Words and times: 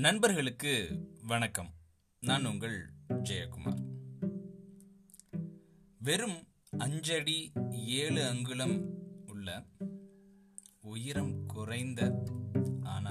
நண்பர்களுக்கு 0.00 1.02
வணக்கம். 1.26 1.70
நான் 2.20 2.44
உங்கள் 2.44 2.90
ஜெயக்குமார். 3.08 3.78
வெறும் 5.98 6.48
அஞ்சடி 6.78 7.52
ஏழு 7.72 8.24
அங்குலம் 8.24 8.94
உள்ள 9.26 9.64
உயரம் 10.80 11.46
குறைந்த 11.46 12.24
ஆனா 12.82 13.10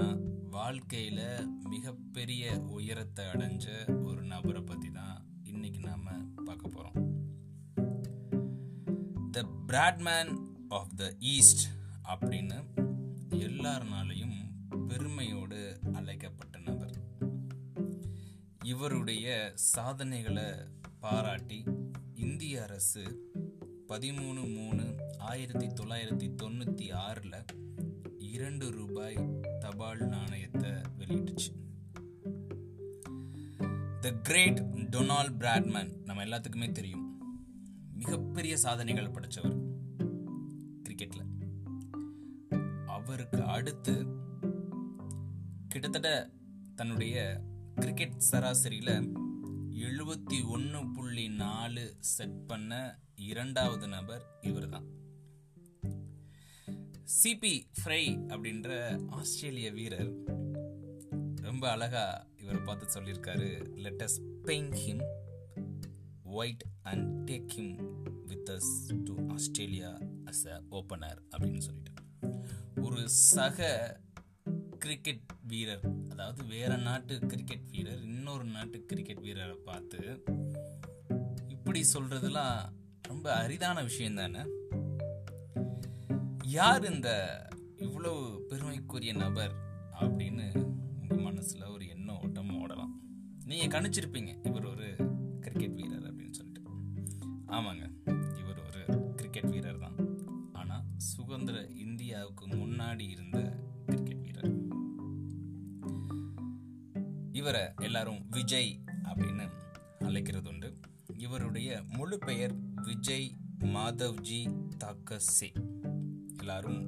வாழ்க்கையில 0.51 1.47
மிகப்பெரிய 1.59 2.59
உயரத்தை 2.59 3.25
அடைஞ்ச 3.25 3.97
ஒரு 4.03 4.23
நபரை 4.23 4.61
பத்தி 4.61 4.91
தான் 4.91 5.25
இன்னைக்கு 5.43 5.79
நாம 5.79 6.11
பார்க்க 6.45 6.69
போறோம். 6.69 7.11
The 9.31 9.45
Bradman 9.67 10.37
of 10.67 10.95
the 10.95 11.15
East 11.19 11.67
அப்படின்னு 12.03 12.63
எல்லாருனாலையும் 13.29 14.37
பெருமையோடு 14.87 15.79
அழைக்க 15.93 16.29
இவருடைய 18.71 19.27
சாதனைகளை 19.55 20.43
பாராட்டி 20.99 21.63
இந்திய 22.15 22.63
அரசு 22.63 23.03
பதிமூணு 23.87 24.41
மூணு 24.55 24.85
ஆயிரத்தி 25.17 25.67
தொள்ளாயிரத்தி 25.67 26.27
தொண்ணூற்றி 26.41 26.93
ஆறில் 26.93 27.45
இரண்டு 28.17 28.71
ரூபாய் 28.71 29.17
தபால் 29.59 30.03
நாணயத்தை 30.07 30.69
வெளியிட்டுச்சு. 30.97 31.51
த 33.99 34.11
கிரேட் 34.11 34.61
டொனால்ட் 34.95 35.37
பிராட்மேன் 35.39 35.91
நம்ம 36.05 36.25
எல்லாத்துக்குமே 36.25 36.71
தெரியும். 36.71 37.05
மிகப்பெரிய 37.93 38.57
சாதனைகள் 38.57 39.11
படைச்சவர் 39.11 39.57
கிரிக்கெட்டில் 40.83 41.27
அவருக்கு 42.85 43.43
அடுத்து 43.43 43.95
கிட்டத்தட்ட 45.67 46.11
தன்னுடைய 46.75 47.17
கிரிக்கெட் 47.79 48.17
சராசரியில் 48.17 49.13
எழுபத்தி 49.71 50.47
ஒன்று 50.47 50.91
புள்ளி 50.91 51.27
நாலு 51.27 51.95
செட் 51.99 52.47
பண்ண 52.47 52.99
இரண்டாவது 53.15 53.87
நபர் 53.87 54.37
இவர்தான். 54.41 54.85
சிபி 57.23 57.67
ஃப்ரை 57.83 58.03
அப்படின்ற 58.27 58.99
ஆஸ்திரேலிய 59.09 59.71
வீரர் 59.71 60.13
ரொம்ப 61.35 61.69
அழகா 61.69 62.27
இவரை 62.37 62.61
பார்த்து 62.61 63.01
சொல்லியிருக்காரு 63.01 63.75
let 63.75 64.03
us 64.03 64.21
paying 64.43 64.75
him 64.85 65.03
white 66.23 66.63
and 66.81 67.31
take 67.31 67.49
him 67.55 68.01
with 68.25 68.49
us 68.49 69.03
to 69.03 69.15
Australia 69.27 69.89
as 70.25 70.45
a 70.45 70.63
opener 70.71 71.19
அப்படின்னு 71.37 71.59
சொல்லிட்டு. 71.59 71.91
ஒரு 72.75 73.09
சக 73.09 73.99
கிரிக்கெட் 74.79 75.31
வீரர். 75.47 75.83
அதாவது 76.09 76.41
வேற 76.45 76.71
நாட்டு 76.77 77.19
கிரிக்கெட் 77.19 77.69
வீரர் 77.71 78.01
இன்னொரு 78.03 78.43
நாட்டு 78.43 78.85
கிரிக்கெட் 78.85 79.21
வீரரை 79.21 79.55
பார்த்து 79.65 79.99
இப்படி 81.47 81.81
சொல்கிறதுலாம் 81.93 82.59
ரொம்ப 83.01 83.47
அரிதான 83.47 83.81
விஷயம் 83.83 84.15
தானே 84.15 84.43
யார் 86.45 86.85
இந்த 86.93 87.09
இவ்வளவு 87.77 88.45
பெருமைக்குரிய 88.49 89.13
நபர் 89.13 89.53
அப்படின்னு 89.99 90.45
உங்க 91.01 91.15
மனசுல 91.29 91.71
ஒரு 91.73 91.87
எண்ண 91.87 92.17
ஓட்டம் 92.17 92.53
ஓடலாம். 92.61 92.93
நீங்க 93.45 93.81
கணிச்சிருப்பீங்க 93.81 94.31
இவர் 94.47 94.65
ஒரு 94.65 94.87
கிரிக்கெட் 95.39 95.75
வீரர் 95.75 96.07
அப்படின்னு 96.09 96.31
சொல்லிட்டு. 96.31 96.61
ஆமாங்க 97.47 97.85
இவர் 98.39 98.61
ஒரு 98.67 99.13
கிரிக்கெட் 99.15 99.49
வீரர் 99.49 99.79
தான் 99.79 99.97
ஆனா 100.53 100.77
சுதந்திர 100.97 101.67
இந்தியாவுக்கு 101.85 102.47
முன்னாடி 102.47 103.07
இருந்த 103.09 103.39
இவரை 107.39 107.61
எல்லாரும் 107.77 108.29
விஜய் 108.29 108.79
அப்படின்னு 109.03 109.49
அழைக்கிறது 109.99 110.49
உண்டு 110.49 110.79
இவருடைய 111.17 111.83
முழு 111.87 112.17
பெயர் 112.17 112.53
விஜய் 112.75 113.35
மாதவ்ஜி 113.59 114.41
தாக்கசே. 114.83 115.49
எல்லாரும் 116.37 116.81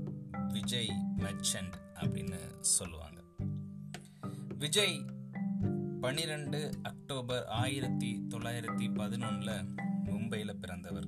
விஜய் 0.47 0.89
மெர்ச்சன்ட் 1.17 1.73
அப்படின்னு 1.93 2.39
சொல்லுவாங்க. 2.59 3.21
விஜய் 4.57 5.05
பன்னிரெண்டு 6.01 6.59
அக்டோபர் 6.83 7.45
ஆயிரத்தி 7.45 8.25
தொள்ளாயிரத்தி 8.29 8.89
பதினொன்றில் 8.91 9.75
மும்பையில் 10.05 10.53
பிறந்தவர். 10.53 11.07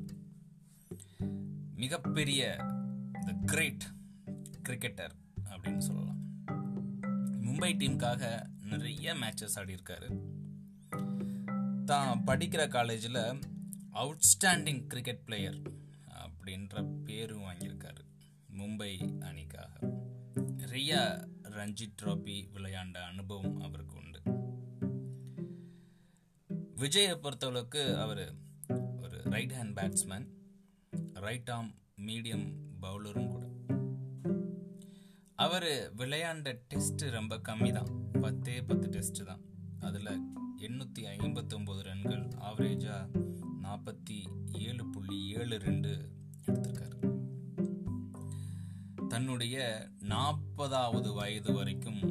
மிகப்பெரிய 1.76 2.56
த 3.12 3.32
கிரேட் 3.46 3.84
கிரிக்கெட்டர் 4.70 5.14
அப்படின்னு 5.50 5.78
சொல்லலாம். 5.78 6.22
மும்பை 7.42 7.72
டீமுக்காக 7.78 8.52
நிறைய 8.78 9.14
மேட்சஸ் 9.14 9.56
ஆடியிருக்காரு. 9.56 10.08
தான் 11.86 12.24
படிக்கிற 12.26 12.68
காலேஜில் 12.68 13.40
அவுட்ஸ்டாண்டிங் 13.94 14.88
கிரிக்கெட் 14.88 15.26
பிளேயர் 15.26 15.62
அப்படின்ற 16.08 17.04
பேரும் 17.04 17.42
வாங்கியிருக்காரு. 17.42 18.04
மும்பை 18.58 19.20
அணிக்காக. 19.20 19.80
நிறைய 20.58 21.22
ரஞ்சி 21.44 21.86
ட்ராபி 22.02 22.48
விளையாண்ட 22.54 22.98
அனுபவம் 22.98 23.62
அவருக்கு 23.62 23.96
உண்டு. 23.96 24.22
விஜயை 26.76 27.14
பொறுத்தளவுக்கு 27.18 28.00
அவர் 28.00 28.34
ஒரு 29.02 29.24
right 29.24 29.52
hand 29.52 29.76
batsman 29.76 30.28
right 31.14 31.50
arm 31.50 31.74
medium 32.06 32.56
பவுலரும் 32.82 33.28
கூட. 33.28 33.46
அவர் 35.36 35.94
விளையாண்ட 35.96 36.62
டெஸ்ட் 36.68 37.02
ரொம்ப 37.02 37.36
கம்மி 37.36 37.72
தான் 37.74 38.22
பத்தே 38.22 38.62
பத்து 38.62 38.90
டெஸ்ட் 38.90 39.26
தான். 39.26 39.42
அதில் 39.80 40.30
எண்ணூற்றி 40.58 41.00
ஐம்பத்தொம்போது 41.00 41.82
ரன்கள் 41.82 42.28
ஆவரேஜாக 42.50 43.24
நாற்பத்தி 43.62 44.18
ஏழு 44.52 44.86
புள்ளி 44.86 45.30
ஏழு 45.30 45.58
ரெண்டு 45.58 46.10
எடுத்திருக்காரு. 46.46 47.00
தன்னுடைய 49.08 49.88
நாற்பதாவது 50.02 51.14
வயது 51.14 51.54
வரைக்கும் 51.54 52.02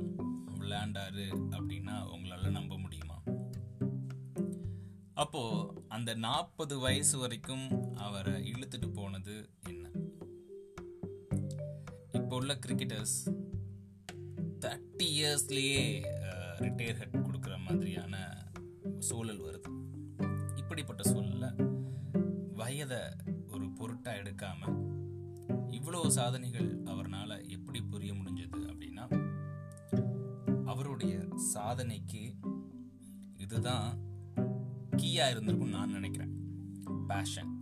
விளையாண்டாரு 0.60 1.26
அப்படின்னா 1.50 1.96
உங்களால 2.14 2.50
நம்ப 2.50 2.78
முடியுமா? 2.78 3.22
அப்போ 5.14 5.74
அந்த 5.88 6.14
நாற்பது 6.14 6.78
வயசு 6.78 7.18
வரைக்கும் 7.18 7.94
அவரை 7.94 8.52
இழுத்துட்டு 8.52 8.92
போனது 8.92 9.50
என்ன? 9.68 9.81
இப்போ 12.32 12.44
உள்ள 12.44 12.54
கிரிக்கெட்டர்ஸ் 12.64 13.16
தேர்ட்டி 14.60 15.06
இயர்ஸ்லேயே 15.16 15.80
ரிட்டையர் 16.64 17.00
ஹெட் 17.00 17.16
கொடுக்குற 17.16 17.54
மாதிரியான 17.64 18.14
சூழல் 18.98 19.42
வருது. 19.42 19.70
இப்படிப்பட்ட 20.54 21.02
சூழலில் 21.10 21.58
வயதை 22.60 23.00
ஒரு 23.48 23.66
பொருட்டாக 23.78 24.22
எடுக்காமல் 24.22 24.78
இவ்வளோ 25.78 26.00
சாதனைகள் 26.16 26.70
அவர்னால் 26.92 27.34
எப்படி 27.48 27.82
புரிய 27.82 28.12
முடிஞ்சது 28.12 28.62
அப்படின்னா 28.70 29.04
அவருடைய 30.64 31.28
சாதனைக்கு 31.54 32.22
இதுதான் 33.36 33.88
கீயாக 34.96 35.34
இருந்திருக்கும்னு 35.34 35.78
நான் 35.78 35.96
நினைக்கிறேன். 35.98 36.34
பேஷன் 37.06 37.52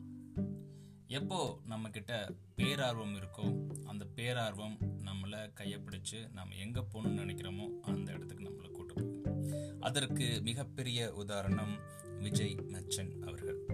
எப்போ 1.20 1.40
நம்மக்கிட்ட 1.68 2.12
பேரார்வம் 2.60 3.14
இருக்கோ 3.14 3.66
அந்த 3.84 4.06
பேரார்வம் 4.16 4.76
நம்மளை 5.04 5.52
கையப்பிடிச்சு 5.60 6.32
நம்ம 6.32 6.54
எங்க 6.54 6.80
போகணும்னு 6.80 7.22
நினைக்கிறோமோ 7.22 7.80
அந்த 7.80 8.12
இடத்துக்கு 8.12 8.44
நம்மளை 8.44 8.70
கூட்டு 8.70 8.94
போகும். 8.94 9.80
அதற்கு 9.80 10.40
மிகப்பெரிய 10.42 11.12
உதாரணம் 11.12 11.78
விஜய் 12.18 12.54
மச்சன் 12.54 13.22
அவர்கள். 13.22 13.66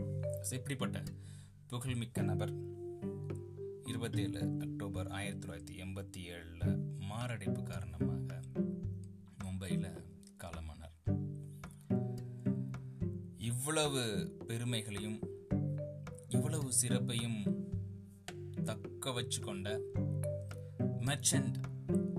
இப்படிப்பட்ட 0.51 1.03
புகழ்மிக்க 1.67 2.23
நபர் 2.23 2.53
இருபத்தேழு 3.85 4.57
அக்டோபர் 4.61 5.09
ஆயிரத்தி 5.09 5.49
தொள்ளாயிரத்தி 5.49 5.85
எண்பத்தி 5.85 6.17
ஏழில் 6.17 6.99
மாரடைப்பு 6.99 7.63
காரணமாக 7.63 8.41
மும்பையில் 9.45 10.03
காலமானார். 10.39 10.95
இவ்வளவு 13.39 14.03
பெருமைகளையும் 14.47 15.21
இவ்வளவு 16.29 16.73
சிறப்பையும் 16.73 17.56
தக்க 19.07 19.21
வச்சு 19.21 19.41
கொண்ட 19.41 19.81
மெர்ச்சன்ட் 21.01 21.55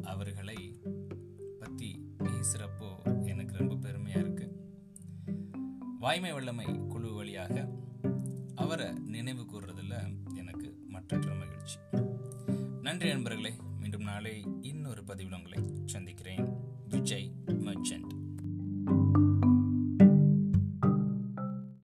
அவர்களை 0.03 0.79
பற்றி 1.59 2.03
பேசுகிறப்போ 2.19 2.89
எனக்கு 3.25 3.57
ரொம்ப 3.57 3.75
பெருமையாக 3.75 4.21
இருக்கு. 4.21 4.47
வாய்மை 5.99 6.33
வல்லமை 6.33 6.65
குழு 6.87 7.13
வழியாக 7.13 7.69
அவரை 8.55 8.93
நினைவு 8.93 9.43
கூறுறதுல 9.43 10.17
எனக்கு 10.35 10.77
மற்றற்ற 10.87 11.33
மகிழ்ச்சி. 11.33 11.77
நன்றி 12.81 13.07
நண்பர்களே 13.07 13.53
மீண்டும் 13.79 14.03
நாளை 14.03 14.45
இன்னொரு 14.61 15.03
பதிவில் 15.03 15.37
உங்களை 15.37 15.63
சந்திக்கிறேன். 15.85 16.45
விஜய் 16.89 17.31